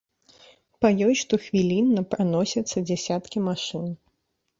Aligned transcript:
Па 0.85 0.89
ёй 1.07 1.13
штохвілінна 1.23 2.01
праносяцца 2.13 2.77
дзясяткі 2.87 3.37
машын. 3.51 3.85